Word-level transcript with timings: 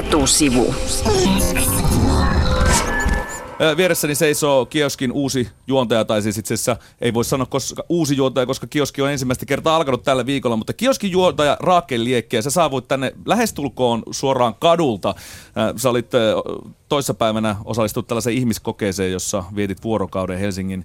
Etusivu. 0.00 0.74
Vieressäni 3.76 4.14
seisoo 4.14 4.66
kioskin 4.66 5.12
uusi 5.12 5.48
juontaja, 5.66 6.04
tai 6.04 6.22
siis 6.22 6.38
itse 6.38 6.54
asiassa 6.54 6.76
ei 7.00 7.14
voi 7.14 7.24
sanoa 7.24 7.46
koska 7.46 7.84
uusi 7.88 8.16
juontaja, 8.16 8.46
koska 8.46 8.66
kioski 8.66 9.02
on 9.02 9.10
ensimmäistä 9.10 9.46
kertaa 9.46 9.76
alkanut 9.76 10.02
tällä 10.02 10.26
viikolla, 10.26 10.56
mutta 10.56 10.72
kioskin 10.72 11.10
juontaja 11.10 11.56
Raakel 11.60 12.04
Liekki, 12.04 12.36
ja 12.36 12.42
sä 12.42 12.50
saavuit 12.50 12.88
tänne 12.88 13.12
lähestulkoon 13.26 14.02
suoraan 14.10 14.54
kadulta. 14.54 15.14
Sä 15.76 15.90
olit 15.90 16.10
toissapäivänä 16.88 17.56
osallistut 17.64 18.06
tällaiseen 18.06 18.36
ihmiskokeeseen, 18.36 19.12
jossa 19.12 19.44
vietit 19.56 19.84
vuorokauden 19.84 20.38
Helsingin 20.38 20.84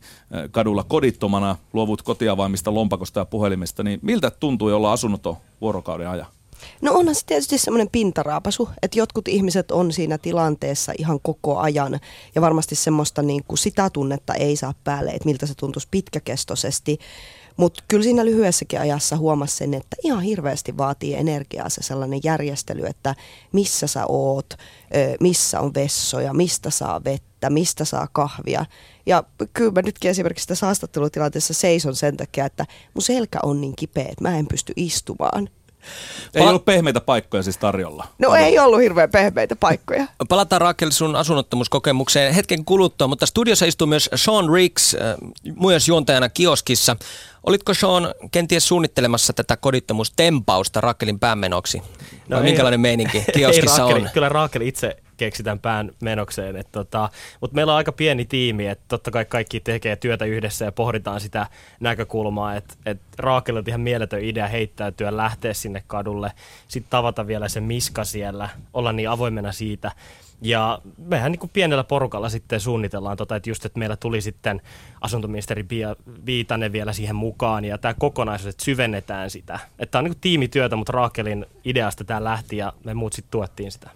kadulla 0.52 0.84
kodittomana, 0.84 1.57
luovut 1.73 2.02
kotiavaimista, 2.02 2.73
lompakosta 2.73 3.20
ja 3.20 3.25
puhelimesta, 3.25 3.84
niin 3.84 4.00
miltä 4.02 4.32
tuntui 4.32 4.73
olla 4.73 4.93
asunnoton 4.93 5.38
vuorokauden 5.61 6.09
ajan? 6.09 6.27
No 6.82 6.94
onhan 6.94 7.16
se 7.16 7.26
tietysti 7.26 7.58
semmoinen 7.58 7.90
pintaraapasu, 7.90 8.70
että 8.82 9.00
jotkut 9.00 9.27
ihmiset 9.27 9.72
on 9.72 9.91
siinä 9.91 10.18
tilanteessa 10.18 10.94
ihan 10.98 11.20
koko 11.23 11.58
ajan 11.58 12.00
ja 12.36 12.41
varmasti 12.41 12.76
semmoista 12.76 13.22
niin 13.22 13.44
kuin 13.48 13.58
sitä 13.58 13.90
tunnetta 13.90 14.34
ei 14.34 14.55
saa 14.55 14.73
päälle, 14.84 15.12
että 15.12 15.26
miltä 15.26 15.45
se 15.45 15.54
tuntuisi 15.55 15.88
pitkäkestoisesti. 15.91 17.00
Mutta 17.58 17.84
kyllä 17.88 18.04
siinä 18.04 18.26
lyhyessäkin 18.26 18.80
ajassa 18.80 19.18
huomasi 19.18 19.58
sen, 19.58 19.73
että 19.73 19.98
ihan 20.04 20.22
hirveästi 20.22 20.78
vaatii 20.78 21.14
energiaa 21.14 21.70
se 21.70 21.84
sellainen 21.84 22.20
järjestely, 22.23 22.86
että 22.86 23.16
missä 23.52 23.88
sä 23.88 24.06
oot, 24.09 24.53
missä 25.20 25.59
on 25.59 25.73
vessoja, 25.73 26.34
mistä 26.34 26.70
saa 26.70 27.03
vettä, 27.03 27.50
mistä 27.50 27.86
saa 27.86 28.08
kahvia. 28.12 28.66
Ja 29.06 29.23
kyllä 29.53 29.72
mä 29.72 29.81
nytkin 29.81 30.12
esimerkiksi 30.12 30.48
tässä 30.48 30.66
haastattelutilanteessa 30.66 31.53
seison 31.53 31.95
sen 31.95 32.17
takia, 32.17 32.45
että 32.45 32.66
mun 32.94 33.02
selkä 33.02 33.40
on 33.44 33.62
niin 33.62 33.76
kipeä, 33.76 34.03
että 34.03 34.22
mä 34.22 34.38
en 34.38 34.48
pysty 34.48 34.73
istumaan. 34.76 35.50
Ei 36.34 36.48
ollut 36.48 36.66
pehmeitä 36.66 37.02
paikkoja 37.02 37.44
siis 37.44 37.58
tarjolla. 37.58 38.08
No 38.19 38.28
Palo. 38.28 38.36
ei 38.36 38.59
ollut 38.59 38.80
hirveän 38.80 39.09
pehmeitä 39.09 39.55
paikkoja. 39.55 40.08
Palataan 40.30 40.61
Rakel 40.61 40.91
sun 40.91 41.16
asunnottomuuskokemukseen 41.16 42.33
hetken 42.33 42.66
kuluttua, 42.66 43.08
mutta 43.08 43.25
studiossa 43.25 43.66
istuu 43.66 43.88
myös 43.88 44.09
Sean 44.16 44.53
Riggs, 44.53 44.95
äh, 44.95 45.02
myös 45.59 45.88
juontajana 45.88 46.30
kioskissa. 46.30 46.95
Olitko 47.45 47.73
Sean 47.73 48.13
kenties 48.31 48.67
suunnittelemassa 48.67 49.33
tätä 49.33 49.58
kodittomuustempausta 49.58 50.81
Rakelin 50.81 51.19
päämenoksi? 51.19 51.81
No 52.28 52.39
minkälainen 52.39 52.80
meininki 52.80 53.23
kioskissa 53.33 53.75
ei 53.75 53.80
Raakeli, 53.80 54.06
on? 54.06 54.13
Kyllä 54.13 54.30
Raakel 54.30 54.61
itse 54.61 54.97
keksitään 55.17 55.59
pään 55.59 55.91
menokseen. 56.02 56.66
tota, 56.71 57.09
Mutta 57.41 57.55
meillä 57.55 57.71
on 57.71 57.77
aika 57.77 57.91
pieni 57.91 58.25
tiimi, 58.25 58.67
että 58.67 58.85
totta 58.88 59.11
kai 59.11 59.25
kaikki 59.25 59.59
tekee 59.59 59.95
työtä 59.95 60.25
yhdessä 60.25 60.66
ja 60.66 60.72
pohditaan 60.72 61.22
sitä 61.22 61.47
näkökulmaa, 61.80 62.55
että 62.55 62.73
et 62.85 63.02
Raakel 63.17 63.55
on 63.55 63.63
ihan 63.67 63.81
mieletön 63.81 64.23
idea 64.23 64.47
heittäytyä, 64.47 65.17
lähteä 65.17 65.53
sinne 65.53 65.83
kadulle, 65.88 66.31
sitten 66.67 66.89
tavata 66.89 67.27
vielä 67.27 67.49
se 67.49 67.61
miska 67.61 68.03
siellä, 68.03 68.49
olla 68.73 68.91
niin 68.91 69.09
avoimena 69.09 69.52
siitä. 69.52 69.91
Ja 70.41 70.80
mehän 70.97 71.31
niin 71.31 71.39
kuin 71.39 71.50
pienellä 71.53 71.83
porukalla 71.83 72.29
sitten 72.29 72.59
suunnitellaan, 72.59 73.17
tota, 73.17 73.35
että 73.35 73.50
just, 73.50 73.66
että 73.66 73.79
meillä 73.79 73.95
tuli 73.95 74.22
sitten 74.22 74.61
asuntoministeri 75.02 75.66
Viitanen 76.25 76.72
vielä 76.72 76.94
siihen 76.94 77.16
mukaan 77.16 77.66
ja 77.66 77.77
tämä 77.77 77.94
kokonaisuus, 77.94 78.53
että 78.53 78.66
syvennetään 78.66 79.29
sitä. 79.29 79.59
Että 79.79 79.91
tämä 79.91 80.00
on 80.00 80.03
niin 80.03 80.13
kuin 80.13 80.22
tiimityötä, 80.22 80.75
mutta 80.75 80.94
Raakelin 80.94 81.45
ideasta 81.66 82.03
tämä 82.03 82.23
lähti 82.23 82.57
ja 82.57 82.73
me 82.83 82.94
muut 82.94 83.13
sitten 83.13 83.31
tuettiin 83.31 83.72
sitä. 83.72 83.89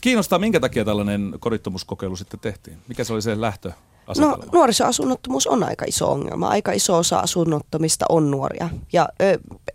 Kiinnostaa, 0.00 0.38
minkä 0.38 0.60
takia 0.60 0.84
tällainen 0.84 1.34
kodittomuuskokeilu 1.40 2.16
sitten 2.16 2.40
tehtiin? 2.40 2.78
Mikä 2.88 3.04
se 3.04 3.12
oli 3.12 3.22
se 3.22 3.40
lähtö? 3.40 3.72
No 4.18 4.38
nuorisoasunnottomuus 4.52 5.46
on 5.46 5.62
aika 5.62 5.84
iso 5.88 6.12
ongelma. 6.12 6.48
Aika 6.48 6.72
iso 6.72 6.96
osa 6.98 7.18
asunnottomista 7.18 8.06
on 8.08 8.30
nuoria. 8.30 8.70
Ja 8.92 9.08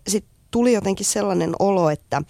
sitten 0.08 0.32
tuli 0.52 0.74
jotenkin 0.74 1.06
sellainen 1.06 1.56
olo, 1.60 1.90
että 1.90 2.22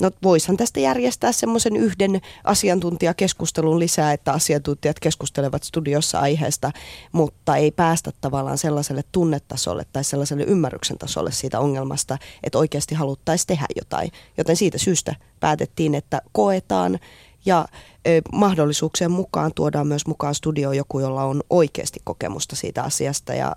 No 0.00 0.10
voishan 0.22 0.56
tästä 0.56 0.80
järjestää 0.80 1.32
semmoisen 1.32 1.76
yhden 1.76 2.20
asiantuntijakeskustelun 2.44 3.78
lisää, 3.78 4.12
että 4.12 4.32
asiantuntijat 4.32 5.00
keskustelevat 5.00 5.62
studiossa 5.62 6.20
aiheesta, 6.20 6.70
mutta 7.12 7.56
ei 7.56 7.70
päästä 7.70 8.10
tavallaan 8.20 8.58
sellaiselle 8.58 9.02
tunnetasolle 9.12 9.86
tai 9.92 10.04
sellaiselle 10.04 10.44
ymmärryksen 10.44 10.98
tasolle 10.98 11.32
siitä 11.32 11.60
ongelmasta, 11.60 12.18
että 12.42 12.58
oikeasti 12.58 12.94
haluttaisiin 12.94 13.46
tehdä 13.46 13.66
jotain. 13.76 14.10
Joten 14.38 14.56
siitä 14.56 14.78
syystä 14.78 15.14
päätettiin, 15.40 15.94
että 15.94 16.22
koetaan 16.32 16.98
ja 17.46 17.68
ö, 18.06 18.22
mahdollisuuksien 18.32 19.10
mukaan 19.10 19.54
tuodaan 19.54 19.86
myös 19.86 20.06
mukaan 20.06 20.34
studio 20.34 20.72
joku, 20.72 21.00
jolla 21.00 21.24
on 21.24 21.42
oikeasti 21.50 22.00
kokemusta 22.04 22.56
siitä 22.56 22.82
asiasta 22.82 23.34
ja 23.34 23.56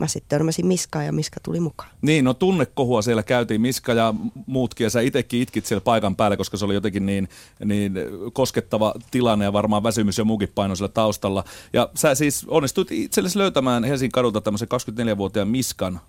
mä 0.00 0.06
sitten 0.06 0.28
törmäsin 0.28 0.66
Miskaan 0.66 1.06
ja 1.06 1.12
Miska 1.12 1.40
tuli 1.42 1.60
mukaan. 1.60 1.90
Niin, 2.02 2.24
no 2.24 2.34
tunnekohua 2.34 3.02
siellä 3.02 3.22
käytiin, 3.22 3.60
Miska 3.60 3.92
ja 3.92 4.14
muutkin, 4.46 4.84
ja 4.84 4.90
sä 4.90 5.00
itsekin 5.00 5.42
itkit 5.42 5.66
siellä 5.66 5.80
paikan 5.80 6.16
päällä, 6.16 6.36
koska 6.36 6.56
se 6.56 6.64
oli 6.64 6.74
jotenkin 6.74 7.06
niin, 7.06 7.28
niin 7.64 7.92
koskettava 8.32 8.94
tilanne 9.10 9.44
ja 9.44 9.52
varmaan 9.52 9.82
väsymys 9.82 10.18
ja 10.18 10.24
muukin 10.24 10.48
paino 10.54 10.76
siellä 10.76 10.92
taustalla. 10.92 11.44
Ja 11.72 11.88
sä 11.94 12.14
siis 12.14 12.44
onnistuit 12.48 12.92
itsellesi 12.92 13.38
löytämään 13.38 13.84
Helsingin 13.84 14.12
kadulta 14.12 14.40
tämmöisen 14.40 14.68
24-vuotiaan 15.14 15.48
Miskan 15.48 15.94
äh, 15.94 16.00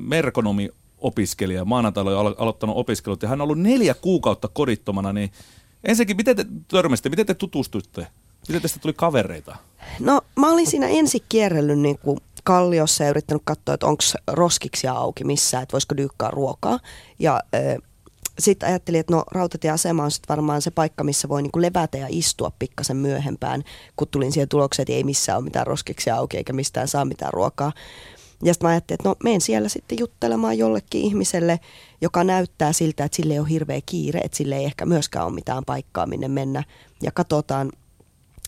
merkonomi 0.00 0.68
opiskelija. 0.98 1.64
Maanantaina 1.64 2.20
oli 2.20 2.34
aloittanut 2.38 2.76
opiskelut 2.76 3.22
ja 3.22 3.28
hän 3.28 3.40
on 3.40 3.44
ollut 3.44 3.58
neljä 3.58 3.94
kuukautta 3.94 4.48
kodittomana, 4.48 5.12
niin 5.12 5.30
ensinnäkin 5.84 6.16
miten 6.16 6.36
te 6.36 6.46
törmäsitte, 6.68 7.08
miten 7.08 7.26
te 7.26 7.34
tutustuitte? 7.34 8.06
Miten 8.48 8.62
tästä 8.62 8.78
tuli 8.78 8.92
kavereita? 8.92 9.56
No 10.00 10.20
mä 10.36 10.52
olin 10.52 10.66
siinä 10.66 10.88
ensi 10.88 11.24
kierrellyt 11.28 11.78
niin 11.78 11.98
kuin 11.98 12.18
kalliossa 12.46 13.04
ja 13.04 13.10
yrittänyt 13.10 13.42
katsoa, 13.44 13.74
että 13.74 13.86
onko 13.86 14.02
roskiksia 14.26 14.92
auki 14.92 15.24
missään, 15.24 15.62
että 15.62 15.72
voisiko 15.72 15.96
dyykkaa 15.96 16.30
ruokaa. 16.30 16.78
Ja 17.18 17.40
sitten 18.38 18.68
ajattelin, 18.68 19.00
että 19.00 19.14
no 19.14 19.24
rautatieasema 19.32 20.04
on 20.04 20.10
sitten 20.10 20.28
varmaan 20.28 20.62
se 20.62 20.70
paikka, 20.70 21.04
missä 21.04 21.28
voi 21.28 21.42
niinku 21.42 21.62
levätä 21.62 21.98
ja 21.98 22.06
istua 22.10 22.52
pikkasen 22.58 22.96
myöhempään, 22.96 23.62
kun 23.96 24.08
tulin 24.08 24.32
siihen 24.32 24.48
tulokseen, 24.48 24.84
että 24.84 24.92
ei 24.92 25.04
missään 25.04 25.38
ole 25.38 25.44
mitään 25.44 25.66
roskiksia 25.66 26.16
auki 26.16 26.36
eikä 26.36 26.52
mistään 26.52 26.88
saa 26.88 27.04
mitään 27.04 27.32
ruokaa. 27.32 27.72
Ja 28.44 28.54
sitten 28.54 28.66
mä 28.66 28.70
ajattelin, 28.70 28.96
että 29.00 29.08
no 29.08 29.16
menen 29.24 29.40
siellä 29.40 29.68
sitten 29.68 29.98
juttelemaan 29.98 30.58
jollekin 30.58 31.02
ihmiselle, 31.02 31.60
joka 32.00 32.24
näyttää 32.24 32.72
siltä, 32.72 33.04
että 33.04 33.16
sille 33.16 33.34
ei 33.34 33.40
ole 33.40 33.48
hirveä 33.48 33.80
kiire, 33.86 34.20
että 34.20 34.36
sille 34.36 34.56
ei 34.56 34.64
ehkä 34.64 34.86
myöskään 34.86 35.26
ole 35.26 35.34
mitään 35.34 35.64
paikkaa 35.64 36.06
minne 36.06 36.28
mennä. 36.28 36.64
Ja 37.02 37.12
katsotaan, 37.12 37.72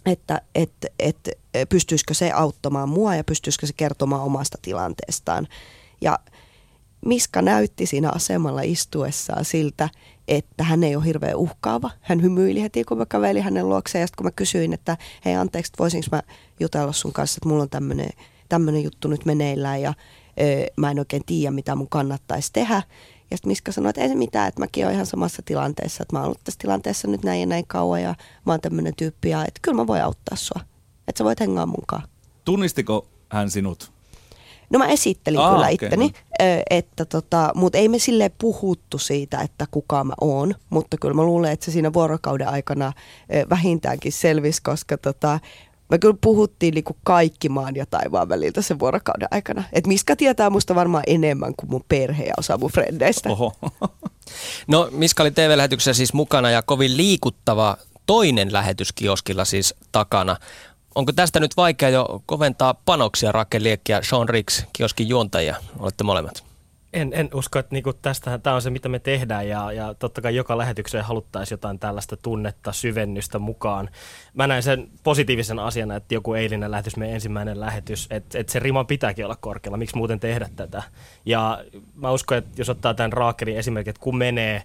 että 0.06 0.42
et, 0.54 0.72
et, 0.98 1.28
pystyisikö 1.68 2.14
se 2.14 2.32
auttamaan 2.32 2.88
mua 2.88 3.16
ja 3.16 3.24
pystyisikö 3.24 3.66
se 3.66 3.72
kertomaan 3.72 4.22
omasta 4.22 4.58
tilanteestaan. 4.62 5.48
Ja 6.00 6.18
Miska 7.06 7.42
näytti 7.42 7.86
siinä 7.86 8.10
asemalla 8.14 8.62
istuessaan 8.62 9.44
siltä, 9.44 9.88
että 10.28 10.64
hän 10.64 10.84
ei 10.84 10.96
ole 10.96 11.04
hirveän 11.04 11.36
uhkaava. 11.36 11.90
Hän 12.00 12.22
hymyili 12.22 12.62
heti, 12.62 12.84
kun 12.84 12.98
mä 12.98 13.06
kävelin 13.06 13.42
hänen 13.42 13.68
luokseen. 13.68 14.00
Ja 14.00 14.06
sitten 14.06 14.16
kun 14.16 14.26
mä 14.26 14.30
kysyin, 14.30 14.72
että 14.72 14.96
hei 15.24 15.34
anteeksi, 15.34 15.72
voisinko 15.78 16.06
mä 16.12 16.22
jutella 16.60 16.92
sun 16.92 17.12
kanssa, 17.12 17.38
että 17.38 17.48
mulla 17.48 17.62
on 17.62 18.14
tämmöinen 18.48 18.82
juttu 18.82 19.08
nyt 19.08 19.24
meneillään 19.24 19.82
ja 19.82 19.94
ö, 20.40 20.66
mä 20.76 20.90
en 20.90 20.98
oikein 20.98 21.22
tiedä, 21.26 21.50
mitä 21.50 21.74
mun 21.74 21.88
kannattaisi 21.88 22.52
tehdä. 22.52 22.82
Ja 23.30 23.36
sitten 23.36 23.50
Miska 23.50 23.72
sanoi, 23.72 23.90
että 23.90 24.02
ei 24.02 24.08
se 24.08 24.14
mitään, 24.14 24.48
että 24.48 24.60
mäkin 24.60 24.84
olen 24.84 24.94
ihan 24.94 25.06
samassa 25.06 25.42
tilanteessa, 25.44 26.02
että 26.02 26.16
mä 26.16 26.18
oon 26.18 26.26
ollut 26.26 26.44
tässä 26.44 26.58
tilanteessa 26.58 27.08
nyt 27.08 27.24
näin 27.24 27.40
ja 27.40 27.46
näin 27.46 27.64
kauan 27.66 28.02
ja 28.02 28.14
mä 28.46 28.52
oon 28.52 28.60
tämmöinen 28.60 28.94
tyyppi 28.96 29.30
ja 29.30 29.40
että 29.40 29.60
kyllä 29.62 29.76
mä 29.76 29.86
voin 29.86 30.02
auttaa 30.02 30.36
sua. 30.36 30.62
Että 31.08 31.18
sä 31.18 31.24
voit 31.24 31.40
hengaa 31.40 31.66
mukaan. 31.66 32.02
Tunnistiko 32.44 33.06
hän 33.28 33.50
sinut? 33.50 33.92
No 34.70 34.78
mä 34.78 34.86
esittelin 34.86 35.40
Aa, 35.40 35.50
kyllä 35.50 35.64
okay, 35.64 35.74
itteni, 35.74 36.06
no. 36.06 36.12
että 36.70 37.04
tota, 37.04 37.52
mutta 37.54 37.78
ei 37.78 37.88
me 37.88 37.98
sille 37.98 38.30
puhuttu 38.38 38.98
siitä, 38.98 39.40
että 39.40 39.66
kuka 39.70 40.04
mä 40.04 40.14
oon, 40.20 40.54
mutta 40.70 40.96
kyllä 41.00 41.14
mä 41.14 41.22
luulen, 41.22 41.52
että 41.52 41.64
se 41.64 41.70
siinä 41.70 41.92
vuorokauden 41.92 42.48
aikana 42.48 42.92
vähintäänkin 43.50 44.12
selvisi, 44.12 44.62
koska 44.62 44.98
tota, 44.98 45.40
me 45.88 45.98
kyllä 45.98 46.16
puhuttiin 46.20 46.74
niinku 46.74 46.96
kaikki 47.04 47.48
maan 47.48 47.76
ja 47.76 47.86
taivaan 47.86 48.28
väliltä 48.28 48.62
sen 48.62 48.78
vuorokauden 48.78 49.28
aikana. 49.30 49.64
Et 49.72 49.86
Miska 49.86 50.16
tietää 50.16 50.50
musta 50.50 50.74
varmaan 50.74 51.04
enemmän 51.06 51.54
kuin 51.56 51.70
mun 51.70 51.84
perhe 51.88 52.24
ja 52.24 52.34
osa 52.38 52.58
mun 52.58 52.70
frendeistä. 52.70 53.28
Oho. 53.28 53.52
No 54.66 54.88
Miska 54.90 55.22
oli 55.22 55.30
TV-lähetyksessä 55.30 55.94
siis 55.94 56.12
mukana 56.12 56.50
ja 56.50 56.62
kovin 56.62 56.96
liikuttava 56.96 57.76
toinen 58.06 58.52
lähetys 58.52 58.92
kioskilla 58.92 59.44
siis 59.44 59.74
takana. 59.92 60.36
Onko 60.94 61.12
tästä 61.12 61.40
nyt 61.40 61.56
vaikea 61.56 61.88
jo 61.88 62.22
koventaa 62.26 62.74
panoksia 62.74 63.32
Rakel 63.32 63.62
Liekki 63.62 63.92
ja 63.92 64.02
Sean 64.02 64.28
Riggs, 64.28 64.64
kioskin 64.72 65.08
juontajia? 65.08 65.56
Olette 65.78 66.04
molemmat. 66.04 66.47
En, 66.92 67.10
en 67.14 67.28
usko, 67.34 67.58
että 67.58 67.74
niinku 67.74 67.92
tästä 67.92 68.38
tämä 68.38 68.56
on 68.56 68.62
se, 68.62 68.70
mitä 68.70 68.88
me 68.88 68.98
tehdään 68.98 69.48
ja, 69.48 69.72
ja 69.72 69.94
totta 69.94 70.20
kai 70.20 70.36
joka 70.36 70.58
lähetykseen 70.58 71.04
haluttaisiin 71.04 71.56
jotain 71.56 71.78
tällaista 71.78 72.16
tunnetta, 72.16 72.72
syvennystä 72.72 73.38
mukaan. 73.38 73.88
Mä 74.34 74.46
näen 74.46 74.62
sen 74.62 74.88
positiivisen 75.02 75.58
asiana, 75.58 75.96
että 75.96 76.14
joku 76.14 76.34
eilinen 76.34 76.70
lähetys, 76.70 76.96
meidän 76.96 77.14
ensimmäinen 77.14 77.60
lähetys, 77.60 78.06
että, 78.10 78.38
että 78.38 78.52
se 78.52 78.58
rima 78.58 78.84
pitääkin 78.84 79.24
olla 79.24 79.36
korkealla. 79.40 79.76
Miksi 79.76 79.96
muuten 79.96 80.20
tehdä 80.20 80.48
tätä? 80.56 80.82
Ja 81.26 81.64
mä 81.94 82.10
uskon, 82.10 82.38
että 82.38 82.50
jos 82.56 82.68
ottaa 82.68 82.94
tämän 82.94 83.12
Raakelin 83.12 83.56
esimerkin, 83.56 83.90
että 83.90 84.02
kun 84.02 84.16
menee 84.16 84.62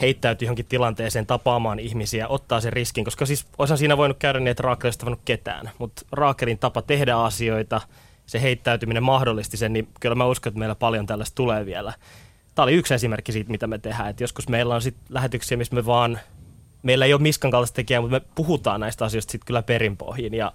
heittäytyy 0.00 0.46
johonkin 0.46 0.66
tilanteeseen 0.66 1.26
tapaamaan 1.26 1.78
ihmisiä, 1.78 2.28
ottaa 2.28 2.60
sen 2.60 2.72
riskin, 2.72 3.04
koska 3.04 3.26
siis 3.26 3.46
olisin 3.58 3.78
siinä 3.78 3.96
voinut 3.96 4.16
käydä 4.18 4.38
niin, 4.38 4.48
että 4.48 4.62
Raakel 4.62 4.90
olisi 5.02 5.20
ketään, 5.24 5.70
mutta 5.78 6.02
Raakelin 6.12 6.58
tapa 6.58 6.82
tehdä 6.82 7.16
asioita– 7.16 7.80
se 8.26 8.42
heittäytyminen 8.42 9.02
mahdollisti 9.02 9.56
sen, 9.56 9.72
niin 9.72 9.88
kyllä 10.00 10.14
mä 10.14 10.26
uskon, 10.26 10.50
että 10.50 10.58
meillä 10.58 10.74
paljon 10.74 11.06
tällaista 11.06 11.34
tulee 11.34 11.66
vielä. 11.66 11.92
Tämä 12.54 12.64
oli 12.64 12.74
yksi 12.74 12.94
esimerkki 12.94 13.32
siitä, 13.32 13.50
mitä 13.50 13.66
me 13.66 13.78
tehdään. 13.78 14.10
Et 14.10 14.20
joskus 14.20 14.48
meillä 14.48 14.74
on 14.74 14.82
sit 14.82 14.96
lähetyksiä, 15.08 15.56
missä 15.56 15.74
me 15.74 15.86
vaan 15.86 16.18
meillä 16.82 17.04
ei 17.04 17.14
ole 17.14 17.22
Miskan 17.22 17.50
kaltaista 17.50 17.76
tekijää, 17.76 18.00
mutta 18.00 18.16
me 18.16 18.26
puhutaan 18.34 18.80
näistä 18.80 19.04
asioista 19.04 19.32
sitten 19.32 19.46
kyllä 19.46 19.62
perinpohjin 19.62 20.34
ja 20.34 20.52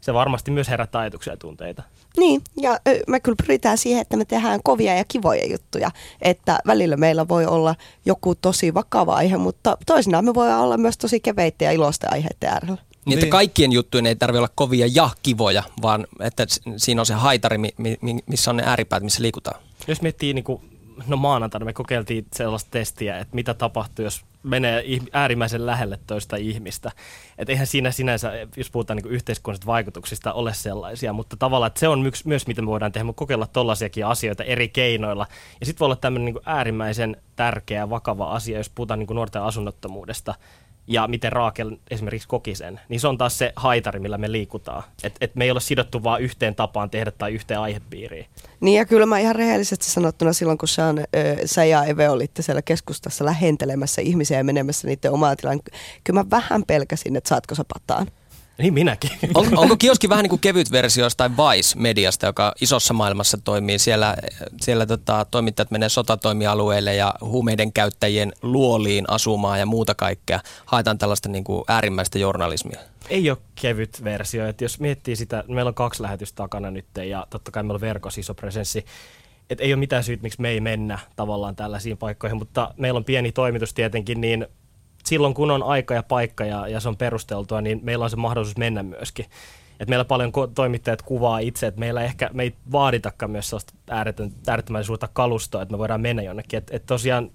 se 0.00 0.14
varmasti 0.14 0.50
myös 0.50 0.68
herättää 0.68 1.00
ajatuksia 1.00 1.32
ja 1.32 1.36
tunteita. 1.36 1.82
Niin, 2.16 2.42
ja 2.56 2.78
me 3.06 3.20
kyllä 3.20 3.36
pyritään 3.46 3.78
siihen, 3.78 4.02
että 4.02 4.16
me 4.16 4.24
tehdään 4.24 4.60
kovia 4.64 4.94
ja 4.94 5.04
kivoja 5.08 5.46
juttuja. 5.46 5.90
Että 6.22 6.58
välillä 6.66 6.96
meillä 6.96 7.28
voi 7.28 7.46
olla 7.46 7.74
joku 8.06 8.34
tosi 8.34 8.74
vakava 8.74 9.14
aihe, 9.14 9.36
mutta 9.36 9.76
toisinaan 9.86 10.24
me 10.24 10.34
voidaan 10.34 10.60
olla 10.60 10.76
myös 10.76 10.98
tosi 10.98 11.20
keveitä 11.20 11.64
ja 11.64 11.72
iloisten 11.72 12.12
aiheiden 12.12 12.50
äärellä. 12.50 12.87
Niin, 13.08 13.18
että 13.18 13.24
Niin. 13.26 13.30
kaikkien 13.30 13.72
juttujen 13.72 14.06
ei 14.06 14.16
tarvitse 14.16 14.38
olla 14.38 14.52
kovia 14.54 14.86
ja 14.92 15.10
kivoja, 15.22 15.62
vaan 15.82 16.06
että 16.20 16.46
siinä 16.76 17.02
on 17.02 17.06
se 17.06 17.14
haitari, 17.14 17.58
mi- 17.58 17.74
mi- 18.00 18.18
missä 18.26 18.50
on 18.50 18.56
ne 18.56 18.62
ääripäät, 18.66 19.02
missä 19.02 19.22
liikutaan. 19.22 19.60
Jos 19.86 20.02
miettii, 20.02 20.34
niin 20.34 20.44
kuin, 20.44 20.62
no 21.06 21.16
maanantaina 21.16 21.64
me 21.64 21.72
kokeiltiin 21.72 22.26
sellaista 22.34 22.70
testiä, 22.70 23.18
että 23.18 23.34
mitä 23.34 23.54
tapahtuu, 23.54 24.04
jos 24.04 24.24
menee 24.42 24.84
äärimmäisen 25.12 25.66
lähelle 25.66 25.98
toista 26.06 26.36
ihmistä. 26.36 26.92
Että 27.38 27.52
eihän 27.52 27.66
siinä 27.66 27.90
sinänsä, 27.90 28.32
jos 28.56 28.70
puhutaan 28.70 28.96
niin 28.96 29.12
yhteiskunnallisista 29.12 29.66
vaikutuksista, 29.66 30.32
ole 30.32 30.54
sellaisia, 30.54 31.12
mutta 31.12 31.36
tavallaan, 31.36 31.66
että 31.66 31.80
se 31.80 31.88
on 31.88 32.00
myks, 32.00 32.24
myös, 32.24 32.46
mitä 32.46 32.62
me 32.62 32.66
voidaan 32.66 32.92
tehdä, 32.92 33.04
me 33.04 33.12
kokeilla 33.12 33.46
tollaisiakin 33.46 34.06
asioita 34.06 34.44
eri 34.44 34.68
keinoilla. 34.68 35.26
Ja 35.60 35.66
sitten 35.66 35.80
voi 35.80 35.86
olla 35.86 35.96
tämmöinen 35.96 36.34
niin 36.34 36.42
äärimmäisen 36.46 37.16
tärkeä, 37.36 37.90
vakava 37.90 38.30
asia, 38.32 38.58
jos 38.58 38.70
puhutaan 38.70 38.98
niin 38.98 39.08
nuorten 39.14 39.42
asunnottomuudesta 39.42 40.34
ja 40.88 41.08
miten 41.08 41.32
Raakel 41.32 41.76
esimerkiksi 41.90 42.28
koki 42.28 42.54
sen, 42.54 42.80
niin 42.88 43.00
se 43.00 43.08
on 43.08 43.18
taas 43.18 43.38
se 43.38 43.52
haitari, 43.56 44.00
millä 44.00 44.18
me 44.18 44.32
liikutaan. 44.32 44.82
Että 45.02 45.18
et 45.20 45.34
me 45.34 45.44
ei 45.44 45.50
ole 45.50 45.60
sidottu 45.60 46.02
vaan 46.02 46.20
yhteen 46.20 46.54
tapaan 46.54 46.90
tehdä 46.90 47.10
tai 47.10 47.32
yhteen 47.34 47.60
aihepiiriin. 47.60 48.26
Niin 48.60 48.78
ja 48.78 48.84
kyllä 48.84 49.06
mä 49.06 49.18
ihan 49.18 49.36
rehellisesti 49.36 49.90
sanottuna 49.90 50.32
silloin, 50.32 50.58
kun 50.58 50.68
Sean, 50.68 50.98
ö, 50.98 51.04
sä 51.44 51.64
ja 51.64 51.84
Eve 51.84 52.08
olitte 52.08 52.42
siellä 52.42 52.62
keskustassa 52.62 53.24
lähentelemässä 53.24 54.02
ihmisiä 54.02 54.38
ja 54.38 54.44
menemässä 54.44 54.88
niiden 54.88 55.12
omaa 55.12 55.36
tilaan, 55.36 55.60
kyllä 56.04 56.20
mä 56.20 56.30
vähän 56.30 56.62
pelkäsin, 56.66 57.16
että 57.16 57.28
saatko 57.28 57.54
sä 57.54 57.64
pataan. 57.74 58.06
Niin 58.58 58.74
minäkin. 58.74 59.10
On, 59.34 59.58
onko 59.58 59.76
kioski 59.76 60.08
vähän 60.08 60.22
niin 60.22 60.30
kuin 60.30 60.40
kevyt 60.40 60.72
versio 60.72 61.04
jostain 61.04 61.32
Vice-mediasta, 61.36 62.26
joka 62.26 62.52
isossa 62.60 62.94
maailmassa 62.94 63.38
toimii? 63.44 63.78
Siellä, 63.78 64.16
siellä 64.60 64.86
tota, 64.86 65.26
toimittajat 65.30 65.70
menee 65.70 65.88
sotatoimialueelle 65.88 66.94
ja 66.94 67.14
huumeiden 67.20 67.72
käyttäjien 67.72 68.32
luoliin 68.42 69.04
asumaan 69.08 69.58
ja 69.58 69.66
muuta 69.66 69.94
kaikkea. 69.94 70.40
Haetaan 70.66 70.98
tällaista 70.98 71.28
niin 71.28 71.44
kuin 71.44 71.64
äärimmäistä 71.68 72.18
journalismia. 72.18 72.80
Ei 73.10 73.30
ole 73.30 73.38
kevyt 73.54 74.04
versio. 74.04 74.48
Et 74.48 74.60
jos 74.60 74.80
miettii 74.80 75.16
sitä, 75.16 75.44
meillä 75.48 75.68
on 75.68 75.74
kaksi 75.74 76.02
lähetystä 76.02 76.36
takana 76.36 76.70
nyt 76.70 76.86
ja 77.08 77.26
totta 77.30 77.50
kai 77.50 77.62
meillä 77.62 77.76
on 77.76 77.80
verkossa 77.80 78.20
iso 78.20 78.34
presenssi. 78.34 78.84
Et 79.50 79.60
ei 79.60 79.72
ole 79.72 79.80
mitään 79.80 80.04
syytä, 80.04 80.22
miksi 80.22 80.40
me 80.40 80.48
ei 80.48 80.60
mennä 80.60 80.98
tavallaan 81.16 81.56
tällaisiin 81.56 81.98
paikkoihin, 81.98 82.38
mutta 82.38 82.74
meillä 82.76 82.98
on 82.98 83.04
pieni 83.04 83.32
toimitus 83.32 83.74
tietenkin, 83.74 84.20
niin 84.20 84.46
silloin 85.08 85.34
kun 85.34 85.50
on 85.50 85.62
aika 85.62 85.94
ja 85.94 86.02
paikka 86.02 86.44
ja, 86.44 86.68
ja 86.68 86.80
se 86.80 86.88
on 86.88 86.96
perusteltua, 86.96 87.60
niin 87.60 87.80
meillä 87.82 88.04
on 88.04 88.10
se 88.10 88.16
mahdollisuus 88.16 88.56
mennä 88.56 88.82
myöskin. 88.82 89.26
Et 89.80 89.88
meillä 89.88 90.04
paljon 90.04 90.32
toimittajat 90.54 91.02
kuvaa 91.02 91.38
itse, 91.38 91.66
että 91.66 91.80
meillä 91.80 92.02
ehkä, 92.02 92.30
me 92.32 92.42
ei 92.42 92.54
vaaditakaan 92.72 93.30
myös 93.30 93.48
sellaista 93.50 93.74
ääretön, 93.90 94.32
äärettömän 94.46 94.84
suurta 94.84 95.08
kalustoa, 95.12 95.62
että 95.62 95.72
me 95.72 95.78
voidaan 95.78 96.00
mennä 96.00 96.22
jonnekin. 96.22 96.58
Et, 96.58 96.68
et 96.70 96.86
tosiaan 96.86 97.30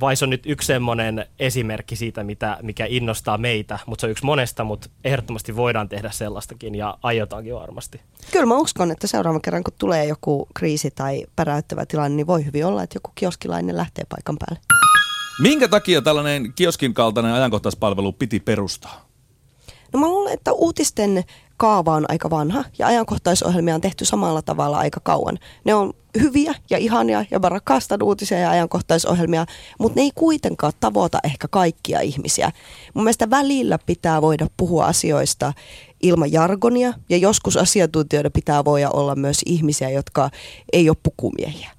Vais 0.00 0.22
on 0.22 0.30
nyt 0.30 0.46
yksi 0.46 0.66
semmoinen 0.66 1.26
esimerkki 1.38 1.96
siitä, 1.96 2.24
mitä, 2.24 2.58
mikä 2.62 2.86
innostaa 2.88 3.38
meitä, 3.38 3.78
mutta 3.86 4.00
se 4.00 4.06
on 4.06 4.10
yksi 4.10 4.24
monesta, 4.24 4.64
mutta 4.64 4.88
ehdottomasti 5.04 5.56
voidaan 5.56 5.88
tehdä 5.88 6.10
sellaistakin 6.10 6.74
ja 6.74 6.98
aiotaankin 7.02 7.54
varmasti. 7.54 8.00
Kyllä 8.32 8.46
mä 8.46 8.56
uskon, 8.56 8.90
että 8.90 9.06
seuraavan 9.06 9.40
kerran 9.40 9.64
kun 9.64 9.74
tulee 9.78 10.06
joku 10.06 10.48
kriisi 10.54 10.90
tai 10.90 11.24
päräyttävä 11.36 11.86
tilanne, 11.86 12.16
niin 12.16 12.26
voi 12.26 12.44
hyvin 12.44 12.66
olla, 12.66 12.82
että 12.82 12.96
joku 12.96 13.10
kioskilainen 13.14 13.76
lähtee 13.76 14.04
paikan 14.08 14.36
päälle. 14.38 14.79
Minkä 15.38 15.68
takia 15.68 16.02
tällainen 16.02 16.52
kioskin 16.52 16.94
kaltainen 16.94 17.32
ajankohtaispalvelu 17.32 18.12
piti 18.12 18.40
perustaa? 18.40 19.10
No 19.92 20.00
mä 20.00 20.08
luulen, 20.08 20.32
että 20.32 20.52
uutisten 20.52 21.24
kaava 21.56 21.94
on 21.94 22.04
aika 22.08 22.30
vanha 22.30 22.64
ja 22.78 22.86
ajankohtaisohjelmia 22.86 23.74
on 23.74 23.80
tehty 23.80 24.04
samalla 24.04 24.42
tavalla 24.42 24.78
aika 24.78 25.00
kauan. 25.02 25.38
Ne 25.64 25.74
on 25.74 25.92
hyviä 26.20 26.54
ja 26.70 26.78
ihania 26.78 27.24
ja 27.30 27.38
mä 27.38 27.48
rakastan 27.48 28.02
uutisia 28.02 28.38
ja 28.38 28.50
ajankohtaisohjelmia, 28.50 29.46
mutta 29.78 30.00
ne 30.00 30.02
ei 30.02 30.10
kuitenkaan 30.14 30.72
tavoita 30.80 31.18
ehkä 31.24 31.48
kaikkia 31.48 32.00
ihmisiä. 32.00 32.52
Mun 32.94 33.04
mielestä 33.04 33.30
välillä 33.30 33.78
pitää 33.86 34.22
voida 34.22 34.46
puhua 34.56 34.86
asioista 34.86 35.52
ilman 36.02 36.32
jargonia 36.32 36.92
ja 37.08 37.16
joskus 37.16 37.56
asiantuntijoiden 37.56 38.32
pitää 38.32 38.64
voida 38.64 38.90
olla 38.90 39.14
myös 39.14 39.40
ihmisiä, 39.46 39.90
jotka 39.90 40.30
ei 40.72 40.88
ole 40.88 40.96
pukumiehiä. 41.02 41.70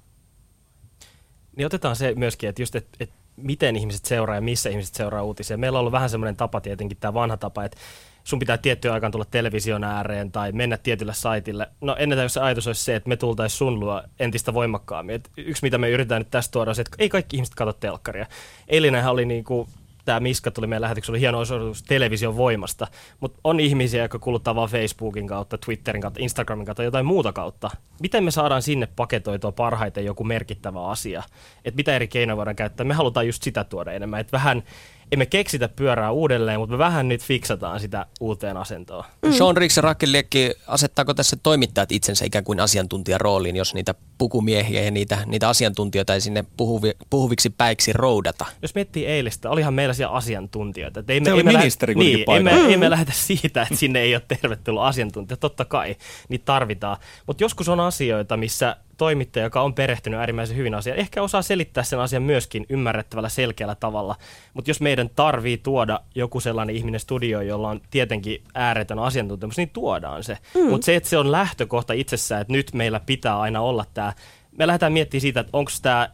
Niin 1.55 1.65
otetaan 1.65 1.95
se 1.95 2.13
myöskin, 2.15 2.49
että 2.49 2.61
just, 2.61 2.75
että, 2.75 2.97
että 2.99 3.15
miten 3.35 3.75
ihmiset 3.75 4.05
seuraa 4.05 4.35
ja 4.35 4.41
missä 4.41 4.69
ihmiset 4.69 4.95
seuraa 4.95 5.23
uutisia. 5.23 5.57
Meillä 5.57 5.77
on 5.77 5.79
ollut 5.79 5.91
vähän 5.91 6.09
semmoinen 6.09 6.35
tapa 6.35 6.61
tietenkin, 6.61 6.97
tämä 6.97 7.13
vanha 7.13 7.37
tapa, 7.37 7.63
että 7.63 7.77
sun 8.23 8.39
pitää 8.39 8.57
tiettyä 8.57 8.93
aikaan 8.93 9.11
tulla 9.11 9.25
television 9.25 9.83
ääreen 9.83 10.31
tai 10.31 10.51
mennä 10.51 10.77
tietylle 10.77 11.13
saitille. 11.13 11.67
No 11.81 11.95
ennen 11.99 12.19
jos 12.19 12.33
se 12.33 12.39
ajatus 12.39 12.67
olisi 12.67 12.83
se, 12.83 12.95
että 12.95 13.09
me 13.09 13.17
tultaisiin 13.17 13.57
sun 13.57 13.79
luo 13.79 14.03
entistä 14.19 14.53
voimakkaammin. 14.53 15.15
Et 15.15 15.29
yksi, 15.37 15.63
mitä 15.63 15.77
me 15.77 15.89
yritetään 15.89 16.21
nyt 16.21 16.31
tästä 16.31 16.51
tuoda, 16.51 16.71
on 16.71 16.75
se, 16.75 16.81
että 16.81 16.95
ei 16.99 17.09
kaikki 17.09 17.35
ihmiset 17.37 17.55
katso 17.55 17.73
telkkaria. 17.73 18.25
Eilinenhän 18.67 19.11
oli 19.11 19.25
niin 19.25 19.43
kuin 19.43 19.67
tämä 20.05 20.19
Miska 20.19 20.51
tuli 20.51 20.67
meidän 20.67 20.81
lähetyksessä, 20.81 21.11
oli 21.11 21.19
hieno 21.19 21.39
osoitus 21.39 21.83
television 21.83 22.37
voimasta, 22.37 22.87
mutta 23.19 23.39
on 23.43 23.59
ihmisiä, 23.59 24.01
jotka 24.01 24.19
kuluttaa 24.19 24.55
vaan 24.55 24.69
Facebookin 24.69 25.27
kautta, 25.27 25.57
Twitterin 25.57 26.01
kautta, 26.01 26.19
Instagramin 26.23 26.65
kautta, 26.65 26.83
jotain 26.83 27.05
muuta 27.05 27.33
kautta. 27.33 27.69
Miten 28.01 28.23
me 28.23 28.31
saadaan 28.31 28.61
sinne 28.61 28.87
paketoitua 28.95 29.51
parhaiten 29.51 30.05
joku 30.05 30.23
merkittävä 30.23 30.85
asia? 30.85 31.23
Että 31.65 31.75
mitä 31.75 31.95
eri 31.95 32.07
keinoja 32.07 32.37
voidaan 32.37 32.55
käyttää? 32.55 32.85
Me 32.85 32.93
halutaan 32.93 33.27
just 33.27 33.43
sitä 33.43 33.63
tuoda 33.63 33.91
enemmän, 33.91 34.19
että 34.19 34.31
vähän 34.31 34.63
emme 35.11 35.25
keksitä 35.25 35.69
pyörää 35.69 36.11
uudelleen, 36.11 36.59
mutta 36.59 36.71
me 36.71 36.77
vähän 36.77 37.07
nyt 37.07 37.21
fiksataan 37.23 37.79
sitä 37.79 38.05
uuteen 38.19 38.57
asentoon. 38.57 39.03
Mm. 39.25 39.31
Sean 39.31 39.57
Riggs 39.57 39.75
ja 39.75 39.81
Rakel 39.81 40.11
Liekki, 40.11 40.51
asettaako 40.67 41.13
tässä 41.13 41.37
toimittajat 41.43 41.91
itsensä 41.91 42.25
ikään 42.25 42.43
kuin 42.43 42.59
asiantuntijan 42.59 43.21
rooliin, 43.21 43.55
jos 43.55 43.73
niitä 43.73 43.95
pukumiehiä 44.17 44.81
ja 44.81 44.91
niitä, 44.91 45.17
niitä 45.25 45.49
asiantuntijoita 45.49 46.13
ei 46.13 46.21
sinne 46.21 46.45
puhuvi, 46.57 46.91
puhuviksi 47.09 47.49
päiksi 47.49 47.93
roudata? 47.93 48.45
Jos 48.61 48.75
miettii 48.75 49.05
eilistä, 49.05 49.49
olihan 49.49 49.73
meillä 49.73 49.93
siellä 49.93 50.15
asiantuntijoita. 50.15 50.99
Että 50.99 51.13
ei 51.13 51.21
Se 51.25 51.33
oli 51.33 51.43
ministeri 51.43 51.93
kuitenkin 51.93 52.25
niin, 52.27 52.31
ei 52.31 52.43
me, 52.43 52.49
paikalla. 52.49 52.71
ei 52.71 52.77
me 52.77 52.89
lähdetä 52.89 53.11
siitä, 53.15 53.61
että 53.61 53.75
sinne 53.75 53.99
ei 53.99 54.15
ole 54.15 54.23
tervetullut 54.27 54.83
asiantuntija. 54.83 55.37
Totta 55.37 55.65
kai, 55.65 55.95
niitä 56.29 56.45
tarvitaan. 56.45 56.97
Mutta 57.27 57.43
joskus 57.43 57.69
on 57.69 57.79
asioita, 57.79 58.37
missä 58.37 58.77
toimittaja, 59.01 59.45
joka 59.45 59.61
on 59.61 59.73
perehtynyt 59.73 60.19
äärimmäisen 60.19 60.57
hyvin 60.57 60.73
asiaan, 60.73 60.99
ehkä 60.99 61.21
osaa 61.21 61.41
selittää 61.41 61.83
sen 61.83 61.99
asian 61.99 62.23
myöskin 62.23 62.65
ymmärrettävällä 62.69 63.29
selkeällä 63.29 63.75
tavalla. 63.75 64.15
Mutta 64.53 64.69
jos 64.69 64.81
meidän 64.81 65.09
tarvii 65.15 65.57
tuoda 65.57 65.99
joku 66.15 66.39
sellainen 66.39 66.75
ihminen 66.75 66.99
studioon, 66.99 67.47
jolla 67.47 67.69
on 67.69 67.81
tietenkin 67.91 68.43
ääretön 68.53 68.99
asiantuntemus, 68.99 69.57
niin 69.57 69.69
tuodaan 69.69 70.23
se. 70.23 70.37
Mm. 70.55 70.69
Mutta 70.69 70.85
se, 70.85 70.95
että 70.95 71.09
se 71.09 71.17
on 71.17 71.31
lähtökohta 71.31 71.93
itsessään, 71.93 72.41
että 72.41 72.53
nyt 72.53 72.73
meillä 72.73 72.99
pitää 72.99 73.39
aina 73.39 73.61
olla 73.61 73.85
tämä. 73.93 74.13
Me 74.57 74.67
lähdetään 74.67 74.93
miettimään 74.93 75.21
siitä, 75.21 75.39
että 75.39 75.57
onko 75.57 75.71
tämä 75.81 76.09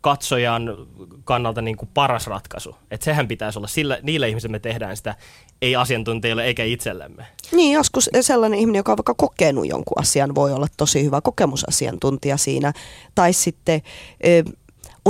katsojan 0.00 0.86
kannalta 1.24 1.62
niin 1.62 1.76
kuin 1.76 1.88
paras 1.94 2.26
ratkaisu. 2.26 2.76
Että 2.90 3.04
sehän 3.04 3.28
pitäisi 3.28 3.58
olla, 3.58 3.68
sillä, 3.68 3.98
niille 4.02 4.28
ihmisille 4.28 4.52
me 4.52 4.58
tehdään 4.58 4.96
sitä, 4.96 5.14
ei 5.62 5.76
asiantuntijoille 5.76 6.44
eikä 6.44 6.64
itsellemme. 6.64 7.26
Niin, 7.52 7.72
joskus 7.72 8.10
sellainen 8.20 8.58
ihminen, 8.58 8.78
joka 8.78 8.92
on 8.92 8.98
vaikka 8.98 9.14
kokenut 9.14 9.66
jonkun 9.66 10.00
asian, 10.00 10.34
voi 10.34 10.52
olla 10.52 10.66
tosi 10.76 11.04
hyvä 11.04 11.20
kokemusasiantuntija 11.20 12.36
siinä. 12.36 12.72
Tai 13.14 13.32
sitten 13.32 13.82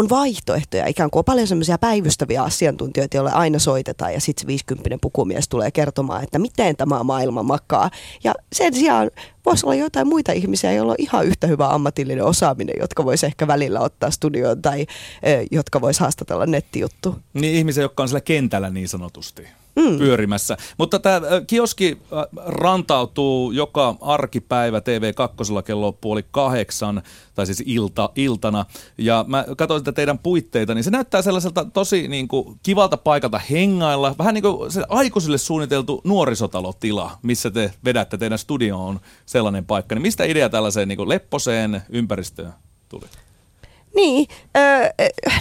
on 0.01 0.09
vaihtoehtoja, 0.09 0.87
ikään 0.87 1.11
kuin 1.11 1.21
on 1.21 1.25
paljon 1.25 1.47
semmoisia 1.47 1.79
päivystäviä 1.79 2.43
asiantuntijoita, 2.43 3.17
joille 3.17 3.33
aina 3.33 3.59
soitetaan 3.59 4.15
ja 4.15 4.21
sitten 4.21 4.43
se 4.43 4.47
50 4.47 4.99
pukumies 5.03 5.49
tulee 5.49 5.71
kertomaan, 5.71 6.23
että 6.23 6.39
miten 6.39 6.77
tämä 6.77 7.05
maailma 7.05 7.43
makaa. 7.43 7.91
Ja 8.25 8.35
sen 8.53 8.75
sijaan 8.75 9.11
voisi 9.47 9.67
olla 9.67 9.75
jotain 9.75 10.09
muita 10.09 10.33
ihmisiä, 10.33 10.73
joilla 10.73 10.93
on 10.93 10.97
ihan 10.99 11.27
yhtä 11.27 11.47
hyvä 11.47 11.69
ammatillinen 11.69 12.25
osaaminen, 12.25 12.75
jotka 12.81 13.05
voisi 13.05 13.27
ehkä 13.27 13.47
välillä 13.47 13.81
ottaa 13.81 14.11
studioon 14.11 14.63
tai 14.63 14.87
ö, 15.27 15.47
jotka 15.51 15.81
voisi 15.81 16.01
haastatella 16.01 16.47
nettijuttu. 16.47 17.19
Niin 17.35 17.55
ihmisiä, 17.55 17.83
jotka 17.83 18.03
on 18.03 18.09
siellä 18.09 18.21
kentällä 18.21 18.71
niin 18.71 18.89
sanotusti 18.89 19.43
mm. 19.77 19.99
pyörimässä. 19.99 20.57
Mutta 20.79 20.99
tämä 20.99 21.21
kioski 21.47 21.99
rantautuu 22.47 23.53
joka 23.53 23.97
arkipäivä 24.01 24.79
TV2 24.79 25.63
kello 25.63 25.93
puoli 25.93 26.25
kahdeksan, 26.31 27.03
tai 27.35 27.47
siis 27.47 27.63
ilta, 27.67 28.11
iltana. 28.17 28.65
Ja 28.99 29.25
mä 29.29 29.45
katsoin 29.57 29.81
sitä 29.81 29.93
teidän 29.93 30.19
puitteita, 30.19 30.75
niin 30.75 30.85
se 30.85 30.91
näyttää 30.91 31.23
sellaiselta 31.23 31.65
tosi 31.65 32.09
niin 32.09 32.29
kuin, 32.29 32.61
kivalta 32.63 32.97
paikalta 32.97 33.41
hengailla. 33.51 34.15
Vähän 34.19 34.35
niin 34.35 34.43
kuin 34.43 34.73
se 34.73 34.85
aikuisille 34.89 35.39
suunniteltu 35.39 36.01
nuorisotalotila, 36.05 37.19
missä 37.23 37.51
te 37.51 37.73
vedätte. 37.85 38.19
Teidän 38.19 38.39
studio 38.39 38.87
on 38.87 39.01
sellainen 39.27 39.67
paikka. 39.67 39.95
Niin 39.95 40.03
mistä 40.03 40.25
idea 40.25 40.49
tällaiseen 40.49 40.89
niin 40.89 40.97
kuin 40.97 41.09
lepposeen 41.09 41.83
ympäristöön 41.89 42.53
tuli? 42.89 43.07
Niin, 43.95 44.27
öö, 44.57 44.89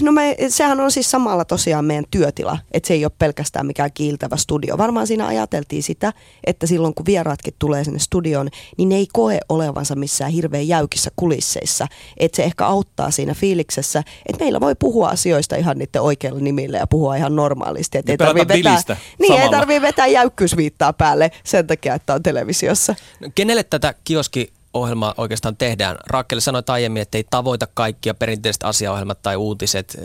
no 0.02 0.12
me, 0.12 0.36
sehän 0.48 0.80
on 0.80 0.92
siis 0.92 1.12
samalla 1.12 1.46
tosiaan 1.46 1.86
meidän 1.86 2.06
työtila, 2.12 2.58
että 2.72 2.88
se 2.88 2.94
ei 2.94 3.06
ole 3.06 3.12
pelkästään 3.20 3.66
mikään 3.66 3.94
kiiltävä 3.94 4.38
studio. 4.38 4.78
Varmaan 4.78 5.08
siinä 5.08 5.28
ajateltiin 5.28 5.84
sitä, 5.84 6.14
että 6.44 6.68
silloin 6.68 6.94
kun 6.94 7.06
vieraatkin 7.06 7.54
tulee 7.60 7.84
sinne 7.84 8.00
studioon, 8.00 8.50
niin 8.78 8.90
ne 8.90 8.96
ei 8.96 9.08
koe 9.14 9.40
olevansa 9.50 9.96
missään 9.96 10.32
hirveän 10.32 10.68
jäykissä 10.68 11.12
kulisseissa. 11.16 11.88
Että 12.18 12.36
se 12.36 12.44
ehkä 12.44 12.66
auttaa 12.66 13.12
siinä 13.12 13.34
fiiliksessä, 13.34 14.04
että 14.26 14.44
meillä 14.44 14.60
voi 14.60 14.76
puhua 14.76 15.10
asioista 15.10 15.56
ihan 15.56 15.78
niiden 15.78 16.02
oikeilla 16.02 16.40
nimillä 16.40 16.78
ja 16.78 16.88
puhua 16.88 17.16
ihan 17.16 17.36
normaalisti. 17.36 17.98
Että 17.98 18.12
ei 18.12 18.18
tarvii 18.18 18.48
vetää, 18.48 18.98
niin, 19.20 19.42
ei 19.42 19.50
tarvii 19.50 19.82
vetää 19.82 20.08
jäykkyysviittaa 20.08 20.94
päälle 20.94 21.32
sen 21.44 21.68
takia, 21.68 21.96
että 21.96 22.14
on 22.14 22.24
televisiossa. 22.24 22.96
No, 23.20 23.30
kenelle 23.36 23.64
tätä 23.64 23.94
kioski 24.04 24.59
ohjelma 24.74 25.14
oikeastaan 25.18 25.58
tehdään? 25.58 25.98
Rakkeli 26.08 26.42
sanoi 26.42 26.64
aiemmin, 26.68 27.02
että 27.02 27.18
ei 27.18 27.26
tavoita 27.30 27.68
kaikkia 27.74 28.14
perinteiset 28.14 28.64
asiaohjelmat 28.64 29.22
tai 29.22 29.36
uutiset. 29.36 29.98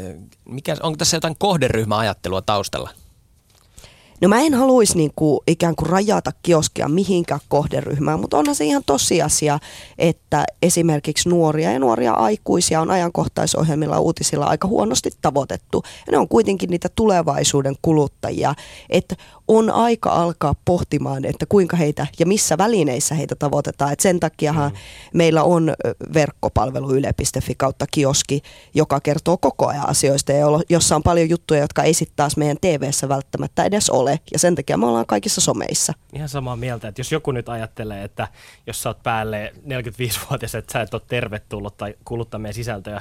Mikä, 0.44 0.76
onko 0.82 0.96
tässä 0.96 1.16
jotain 1.16 1.36
kohderyhmäajattelua 1.38 2.42
taustalla? 2.42 2.90
No 4.20 4.28
mä 4.28 4.40
en 4.40 4.54
haluaisi 4.54 4.96
niin 4.96 5.12
kuin 5.16 5.40
ikään 5.46 5.76
kuin 5.76 5.88
rajata 5.88 6.30
kioskia 6.42 6.88
mihinkään 6.88 7.40
kohderyhmään, 7.48 8.20
mutta 8.20 8.38
onhan 8.38 8.54
se 8.54 8.64
ihan 8.64 8.82
tosiasia, 8.86 9.58
että 9.98 10.44
esimerkiksi 10.62 11.28
nuoria 11.28 11.72
ja 11.72 11.78
nuoria 11.78 12.12
aikuisia 12.12 12.80
on 12.80 12.90
ajankohtaisohjelmilla 12.90 14.00
uutisilla 14.00 14.46
aika 14.46 14.68
huonosti 14.68 15.10
tavoitettu. 15.22 15.82
Ja 16.06 16.12
ne 16.12 16.18
on 16.18 16.28
kuitenkin 16.28 16.70
niitä 16.70 16.88
tulevaisuuden 16.94 17.74
kuluttajia, 17.82 18.54
että 18.90 19.16
on 19.48 19.70
aika 19.70 20.10
alkaa 20.10 20.54
pohtimaan, 20.64 21.24
että 21.24 21.46
kuinka 21.48 21.76
heitä 21.76 22.06
ja 22.18 22.26
missä 22.26 22.58
välineissä 22.58 23.14
heitä 23.14 23.34
tavoitetaan. 23.34 23.92
Et 23.92 24.00
sen 24.00 24.20
takiahan 24.20 24.70
mm. 24.70 24.78
meillä 25.14 25.42
on 25.42 25.74
verkkopalvelu 26.14 26.94
yle.fi 26.94 27.54
kautta 27.54 27.86
kioski, 27.90 28.42
joka 28.74 29.00
kertoo 29.00 29.38
koko 29.38 29.66
ajan 29.66 29.88
asioista 29.88 30.32
ja 30.32 30.46
jossa 30.68 30.96
on 30.96 31.02
paljon 31.02 31.28
juttuja, 31.28 31.60
jotka 31.60 31.82
ei 31.82 31.94
sitten 31.94 32.16
taas 32.16 32.36
meidän 32.36 32.56
TV-ssä 32.60 33.08
välttämättä 33.08 33.64
edes 33.64 33.90
ole. 33.90 34.20
Ja 34.32 34.38
sen 34.38 34.54
takia 34.54 34.76
me 34.76 34.86
ollaan 34.86 35.06
kaikissa 35.06 35.40
someissa. 35.40 35.92
Ihan 36.12 36.28
samaa 36.28 36.56
mieltä, 36.56 36.88
että 36.88 37.00
jos 37.00 37.12
joku 37.12 37.32
nyt 37.32 37.48
ajattelee, 37.48 38.04
että 38.04 38.28
jos 38.66 38.82
sä 38.82 38.88
oot 38.88 39.02
päälle 39.02 39.52
45-vuotias, 39.66 40.54
että 40.54 40.72
sä 40.72 40.80
et 40.80 40.94
ole 40.94 41.02
tervetullut 41.06 41.76
tai 41.76 41.94
kuluttaa 42.04 42.40
meidän 42.40 42.54
sisältöä, 42.54 43.00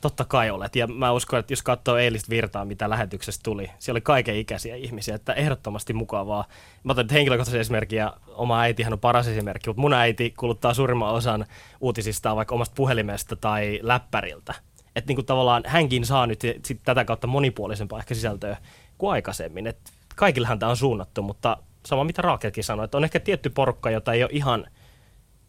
Totta 0.00 0.24
kai 0.24 0.50
olet. 0.50 0.76
Ja 0.76 0.86
mä 0.86 1.12
uskon, 1.12 1.38
että 1.38 1.52
jos 1.52 1.62
katsoo 1.62 1.96
eilistä 1.96 2.30
virtaa, 2.30 2.64
mitä 2.64 2.90
lähetyksestä 2.90 3.42
tuli, 3.42 3.70
siellä 3.78 3.96
oli 3.96 4.00
kaiken 4.00 4.36
ikäisiä 4.36 4.76
ihmisiä, 4.76 5.14
että 5.14 5.32
ehdottomasti 5.32 5.92
mukavaa. 5.92 6.44
Mä 6.84 6.92
otan 6.92 7.04
nyt 7.04 7.12
henkilökohtaisen 7.12 7.60
esimerkin 7.60 7.96
ja 7.96 8.16
oma 8.28 8.60
äitihän 8.60 8.92
on 8.92 8.98
paras 8.98 9.28
esimerkki, 9.28 9.70
mutta 9.70 9.80
mun 9.80 9.92
äiti 9.92 10.34
kuluttaa 10.36 10.74
suurimman 10.74 11.14
osan 11.14 11.46
uutisista 11.80 12.36
vaikka 12.36 12.54
omasta 12.54 12.74
puhelimesta 12.76 13.36
tai 13.36 13.78
läppäriltä. 13.82 14.54
Että 14.96 15.12
niin 15.12 15.26
tavallaan 15.26 15.62
hänkin 15.66 16.06
saa 16.06 16.26
nyt 16.26 16.40
sit 16.64 16.80
tätä 16.84 17.04
kautta 17.04 17.26
monipuolisempaa 17.26 17.98
ehkä 17.98 18.14
sisältöä 18.14 18.56
kuin 18.98 19.12
aikaisemmin. 19.12 19.66
Et 19.66 19.78
kaikillehan 20.16 20.58
tämä 20.58 20.70
on 20.70 20.76
suunnattu, 20.76 21.22
mutta 21.22 21.56
sama 21.86 22.04
mitä 22.04 22.22
Raakelkin 22.22 22.64
sanoi, 22.64 22.84
että 22.84 22.96
on 22.96 23.04
ehkä 23.04 23.20
tietty 23.20 23.50
porukka, 23.50 23.90
jota 23.90 24.12
ei 24.12 24.22
ole 24.22 24.30
ihan– 24.32 24.66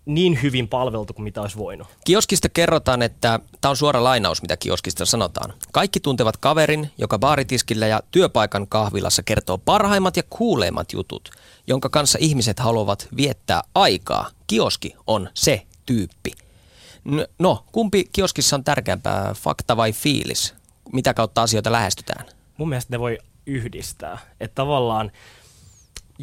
niin 0.06 0.42
hyvin 0.42 0.68
palveltu 0.68 1.14
kuin 1.14 1.24
mitä 1.24 1.42
olisi 1.42 1.58
voinut. 1.58 1.88
Kioskista 2.04 2.50
kerrotaan, 2.50 3.02
että 3.02 3.40
tämä 3.62 3.70
on 3.70 3.78
suora 3.78 4.04
lainaus, 4.04 4.42
mitä 4.42 4.58
kioskista 4.58 5.06
sanotaan. 5.06 5.54
Kaikki 5.72 6.00
tuntevat 6.00 6.38
kaverin, 6.38 6.92
joka 6.98 7.20
baaritiskillä 7.20 7.88
ja 7.88 8.02
työpaikan 8.12 8.68
kahvilassa 8.68 9.24
kertoo 9.24 9.58
parhaimmat 9.58 10.18
ja 10.18 10.24
kuuleimmat 10.30 10.94
jutut, 10.94 11.30
jonka 11.68 11.90
kanssa 11.90 12.18
ihmiset 12.22 12.60
haluavat 12.60 13.08
viettää 13.18 13.62
aikaa. 13.76 14.30
Kioski 14.48 14.96
on 15.08 15.30
se 15.34 15.62
tyyppi. 15.86 16.32
No, 17.40 17.64
kumpi 17.72 18.10
kioskissa 18.12 18.56
on 18.56 18.64
tärkeämpää, 18.64 19.34
fakta 19.34 19.78
vai 19.78 19.92
fiilis? 19.92 20.54
Mitä 20.94 21.14
kautta 21.14 21.42
asioita 21.42 21.72
lähestytään? 21.72 22.26
Mun 22.58 22.70
mielestä 22.70 22.94
ne 22.94 23.00
voi 23.00 23.18
yhdistää. 23.46 24.18
Että 24.40 24.56
tavallaan 24.56 25.12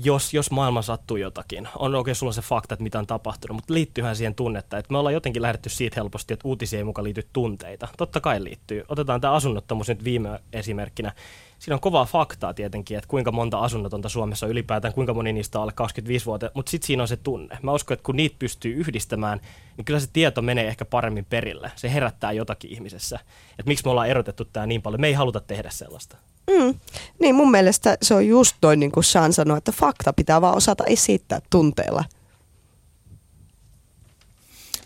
jos, 0.05 0.35
jos 0.35 0.51
maailma 0.51 0.83
sattuu 0.83 1.17
jotakin, 1.17 1.69
on 1.77 1.95
oikein 1.95 2.15
sulla 2.15 2.33
se 2.33 2.43
fakta, 2.43 2.75
että 2.75 2.83
mitä 2.83 2.99
on 2.99 3.07
tapahtunut, 3.07 3.55
mutta 3.55 3.75
liittyyhän 3.75 4.17
siihen 4.17 4.35
tunnetta, 4.35 4.79
että 4.79 4.93
me 4.93 4.99
ollaan 4.99 5.15
jotenkin 5.15 5.43
lähdetty 5.43 5.69
siitä 5.69 6.01
helposti, 6.01 6.35
että 6.35 6.49
uutisia 6.49 6.79
ei 6.79 6.85
mukaan 6.85 7.05
liity 7.05 7.29
tunteita. 7.33 7.89
Totta 7.97 8.21
kai 8.21 8.45
liittyy. 8.45 8.85
Otetaan 8.89 9.21
tämä 9.21 9.33
asunnottomuus 9.33 9.89
nyt 9.89 10.05
viime 10.05 10.41
esimerkkinä. 10.53 11.13
Siinä 11.59 11.75
on 11.75 11.81
kovaa 11.81 12.05
faktaa 12.05 12.55
tietenkin, 12.55 12.99
että 12.99 13.09
kuinka 13.09 13.33
monta 13.33 13.59
asunnotonta 13.59 14.09
Suomessa 14.09 14.47
on 14.47 14.53
ylipäätään, 14.53 14.95
kuinka 14.95 15.15
moni 15.15 15.33
niistä 15.33 15.59
on 15.59 15.63
alle 15.63 15.73
25 15.73 16.27
vuotta, 16.27 16.51
mutta 16.55 16.71
sitten 16.71 16.87
siinä 16.87 17.03
on 17.03 17.09
se 17.09 17.17
tunne. 17.17 17.59
Mä 17.63 17.73
uskon, 17.73 17.95
että 17.95 18.05
kun 18.05 18.17
niitä 18.17 18.37
pystyy 18.39 18.75
yhdistämään, 18.75 19.41
niin 19.77 19.85
kyllä 19.85 20.01
se 20.01 20.09
tieto 20.13 20.43
menee 20.43 20.69
ehkä 20.69 20.85
paremmin 20.85 21.25
perille. 21.25 21.73
Se 21.77 21.93
herättää 21.93 22.33
jotakin 22.33 22.71
ihmisessä. 22.71 23.19
Että 23.51 23.69
miksi 23.69 23.85
me 23.85 23.91
ollaan 23.91 24.09
erotettu 24.09 24.45
tämä 24.45 24.67
niin 24.67 24.83
paljon. 24.83 25.01
Me 25.01 25.07
ei 25.07 25.13
haluta 25.13 25.41
tehdä 25.41 25.71
sellaista. 25.71 26.17
Mm. 26.49 26.75
Niin 27.21 27.35
mun 27.35 27.51
mielestä 27.51 27.99
se 28.03 28.15
on 28.15 28.27
just 28.27 28.57
noin 28.63 28.81
niin 28.81 28.93
kuin 28.93 29.05
Sean 29.05 29.33
sanoi, 29.33 29.59
että 29.59 29.73
fakta 29.73 30.13
pitää 30.13 30.41
vaan 30.41 30.57
osata 30.57 30.85
esittää 30.85 31.41
tunteella. 31.51 32.05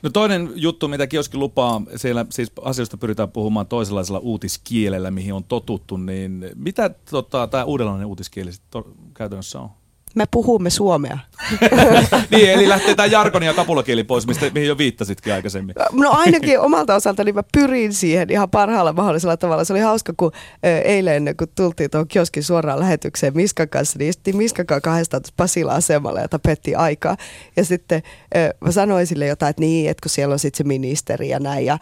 No 0.02 0.10
toinen 0.10 0.52
juttu, 0.54 0.88
mitä 0.88 1.06
kioski 1.06 1.36
lupaa, 1.36 1.82
siellä 1.96 2.26
siis 2.30 2.52
asioista 2.62 2.96
pyritään 2.96 3.30
puhumaan 3.30 3.66
toisenlaisella 3.66 4.18
uutiskielellä, 4.18 5.10
mihin 5.10 5.34
on 5.34 5.44
totuttu, 5.44 5.96
niin 5.96 6.50
mitä 6.54 6.90
tota, 7.10 7.46
tämä 7.46 7.64
uudenlainen 7.64 8.06
uutiskieli 8.06 8.50
to, 8.70 8.88
käytännössä 9.14 9.60
on? 9.60 9.70
Me 10.14 10.24
puhumme 10.30 10.70
suomea. 10.70 11.18
niin, 12.30 12.50
eli 12.50 12.68
lähtee 12.68 12.94
tämä 12.94 13.06
jarkoni 13.06 13.46
ja 13.46 13.54
kapulakieli 13.54 14.04
pois, 14.04 14.26
mistä, 14.26 14.50
mihin 14.54 14.68
jo 14.68 14.78
viittasitkin 14.78 15.34
aikaisemmin. 15.34 15.74
No 15.92 16.10
ainakin 16.10 16.60
omalta 16.60 16.94
osaltani 16.94 17.32
mä 17.32 17.42
pyrin 17.52 17.92
siihen 17.92 18.30
ihan 18.30 18.50
parhaalla 18.50 18.92
mahdollisella 18.92 19.36
tavalla. 19.36 19.64
Se 19.64 19.72
oli 19.72 19.80
hauska, 19.80 20.12
kun 20.16 20.32
eilen 20.84 21.34
kun 21.38 21.48
tultiin 21.54 21.90
tuohon 21.90 22.08
kioskin 22.08 22.42
suoraan 22.42 22.80
lähetykseen 22.80 23.36
Miskan 23.36 23.68
kanssa, 23.68 23.98
niin 23.98 24.08
istuttiin 24.08 24.36
Miskan 24.36 24.66
kanssa 24.66 24.80
kahdestaan 24.80 25.22
Pasila-asemalle 25.36 26.20
ja 26.20 26.28
tapetti 26.28 26.74
aikaa. 26.74 27.16
Ja 27.56 27.64
sitten 27.64 28.02
mä 28.60 28.70
sanoin 28.70 29.06
sille 29.06 29.26
jotain, 29.26 29.50
että 29.50 29.60
niin, 29.60 29.90
että 29.90 30.02
kun 30.02 30.10
siellä 30.10 30.32
on 30.32 30.38
sitten 30.38 30.58
se 30.58 30.64
ministeri 30.64 31.28
ja 31.28 31.38
näin, 31.38 31.66
ja 31.66 31.78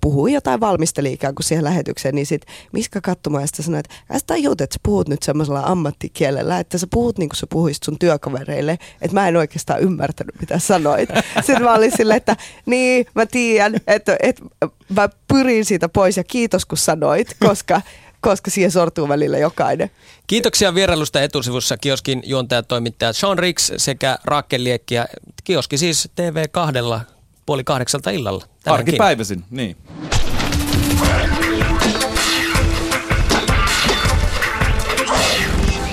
puhui 0.00 0.32
jotain, 0.32 0.60
valmisteli 0.60 1.12
ikään 1.12 1.34
kuin 1.34 1.44
siihen 1.44 1.64
lähetykseen, 1.64 2.14
niin 2.14 2.26
sitten 2.26 2.54
Miska 2.72 3.00
katsoi 3.00 3.40
ja 3.40 3.46
sitten 3.46 3.64
sanoi, 3.64 3.80
että 3.80 3.94
sä 4.18 4.24
tajut, 4.26 4.60
että 4.60 4.74
sä 4.74 4.80
puhut 4.82 5.08
nyt 5.08 5.22
semmoisella 5.22 5.62
ammattikielellä, 5.64 6.58
että 6.58 6.78
sä 6.78 6.86
puhut 6.90 7.18
niin 7.18 7.28
kuin 7.28 7.36
sä 7.36 7.46
puhuit 7.50 7.69
puhuisit 7.70 7.82
sun 7.82 7.98
työkavereille, 7.98 8.78
että 9.02 9.14
mä 9.14 9.28
en 9.28 9.36
oikeastaan 9.36 9.80
ymmärtänyt, 9.80 10.40
mitä 10.40 10.58
sanoit. 10.58 11.08
Sitten 11.46 11.62
mä 11.62 11.74
olin 11.74 11.92
silleen, 11.96 12.16
että 12.16 12.36
niin, 12.66 13.06
mä 13.14 13.26
tiedän, 13.26 13.80
että, 13.86 14.16
että 14.20 14.42
mä 14.88 15.08
pyrin 15.28 15.64
siitä 15.64 15.88
pois 15.88 16.16
ja 16.16 16.24
kiitos 16.24 16.66
kun 16.66 16.78
sanoit, 16.78 17.36
koska 17.46 17.82
koska 18.20 18.50
siihen 18.50 18.70
sortuu 18.70 19.08
välillä 19.08 19.38
jokainen. 19.38 19.90
Kiitoksia 20.26 20.74
vierailusta 20.74 21.22
etusivussa 21.22 21.76
kioskin 21.76 22.22
juontaja 22.26 22.62
toimittaja 22.62 23.12
Sean 23.12 23.38
Ricks 23.38 23.72
sekä 23.76 24.18
Raakel 24.24 24.64
Liekki 24.64 24.94
ja 24.94 25.06
kioski 25.44 25.78
siis 25.78 26.08
TV2 26.20 27.00
puoli 27.46 27.64
kahdeksalta 27.64 28.10
illalla. 28.10 28.44
Arkipäiväisin, 28.66 29.44
niin. 29.50 29.76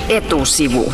Etusivu. 0.10 0.94